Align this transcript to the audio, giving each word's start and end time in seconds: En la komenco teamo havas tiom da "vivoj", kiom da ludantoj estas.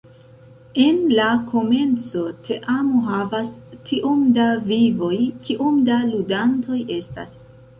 En 0.83 0.95
la 1.17 1.25
komenco 1.51 2.23
teamo 2.47 3.03
havas 3.09 3.53
tiom 3.91 4.25
da 4.39 4.49
"vivoj", 4.73 5.13
kiom 5.47 5.81
da 5.91 5.99
ludantoj 6.11 6.81
estas. 6.99 7.39